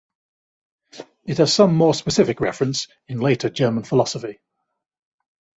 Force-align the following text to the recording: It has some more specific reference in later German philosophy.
It 1.27 1.37
has 1.37 1.53
some 1.53 1.75
more 1.75 1.93
specific 1.93 2.39
reference 2.39 2.87
in 3.07 3.19
later 3.21 3.51
German 3.51 3.83
philosophy. 3.83 4.39